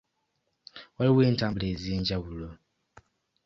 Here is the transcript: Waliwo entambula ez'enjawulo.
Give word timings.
Waliwo 0.95 1.21
entambula 1.29 1.65
ez'enjawulo. 1.71 2.49